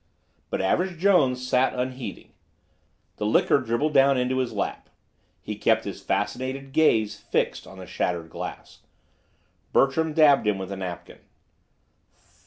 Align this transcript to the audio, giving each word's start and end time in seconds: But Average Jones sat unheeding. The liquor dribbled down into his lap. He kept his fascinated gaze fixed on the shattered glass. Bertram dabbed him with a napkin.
But 0.49 0.61
Average 0.63 0.97
Jones 0.97 1.47
sat 1.47 1.75
unheeding. 1.75 2.31
The 3.17 3.25
liquor 3.27 3.59
dribbled 3.59 3.93
down 3.93 4.17
into 4.17 4.39
his 4.39 4.51
lap. 4.51 4.89
He 5.39 5.55
kept 5.55 5.83
his 5.83 6.01
fascinated 6.01 6.71
gaze 6.71 7.17
fixed 7.17 7.67
on 7.67 7.77
the 7.77 7.85
shattered 7.85 8.31
glass. 8.31 8.79
Bertram 9.73 10.13
dabbed 10.13 10.47
him 10.47 10.57
with 10.57 10.71
a 10.71 10.75
napkin. 10.77 11.19